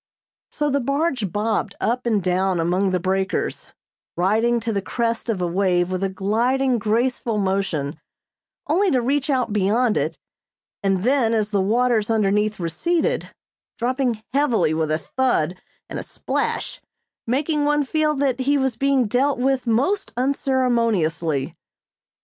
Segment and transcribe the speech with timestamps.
[0.49, 3.71] So the barge bobbed up and down among the breakers,
[4.17, 7.99] riding to the crest of a wave with a gliding, graceful motion,
[8.67, 10.17] only to reach out beyond it,
[10.81, 13.29] and then, as the waters underneath receded,
[13.77, 16.81] dropping heavily with a thud and a splash,
[17.27, 21.55] making one feel that he was being dealt with most unceremoniously.